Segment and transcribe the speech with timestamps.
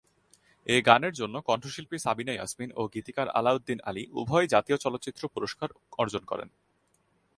[0.69, 5.69] এ গানের জন্য কণ্ঠশিল্পী সাবিনা ইয়াসমিন ও গীতিকার আলাউদ্দিন আলী উভয়ই জাতীয় চলচ্চিত্র পুরস্কার
[5.99, 6.49] অর্জন করেন।